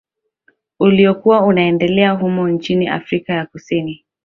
Uliokuwa 0.79 1.41
unaendelea 1.45 2.11
humo 2.11 2.47
nchini 2.49 2.87
Afrika 2.87 3.33
ya 3.33 3.45
Kusini 3.45 4.05